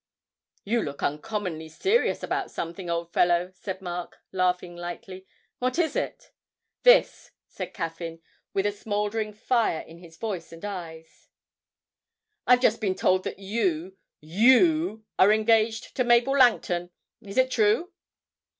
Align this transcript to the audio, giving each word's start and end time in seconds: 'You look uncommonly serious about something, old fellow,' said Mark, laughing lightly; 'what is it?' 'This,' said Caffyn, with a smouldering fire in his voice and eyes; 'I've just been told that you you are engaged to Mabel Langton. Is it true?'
'You 0.63 0.81
look 0.81 1.03
uncommonly 1.03 1.69
serious 1.69 2.23
about 2.23 2.49
something, 2.49 2.89
old 2.89 3.13
fellow,' 3.13 3.51
said 3.53 3.83
Mark, 3.83 4.17
laughing 4.31 4.75
lightly; 4.75 5.27
'what 5.59 5.77
is 5.77 5.95
it?' 5.95 6.31
'This,' 6.81 7.29
said 7.47 7.71
Caffyn, 7.75 8.19
with 8.51 8.65
a 8.65 8.71
smouldering 8.71 9.31
fire 9.31 9.81
in 9.81 9.99
his 9.99 10.17
voice 10.17 10.51
and 10.51 10.65
eyes; 10.65 11.27
'I've 12.47 12.61
just 12.61 12.81
been 12.81 12.95
told 12.95 13.23
that 13.25 13.37
you 13.37 13.95
you 14.19 15.05
are 15.19 15.31
engaged 15.31 15.95
to 15.97 16.03
Mabel 16.03 16.35
Langton. 16.35 16.89
Is 17.21 17.37
it 17.37 17.51
true?' 17.51 17.91